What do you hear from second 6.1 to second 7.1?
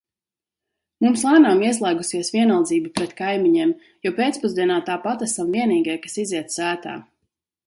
iziet sētā.